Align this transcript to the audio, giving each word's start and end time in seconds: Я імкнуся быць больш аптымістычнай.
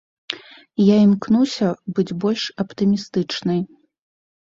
Я 0.83 0.95
імкнуся 1.07 1.67
быць 1.97 2.15
больш 2.23 2.43
аптымістычнай. 2.65 3.61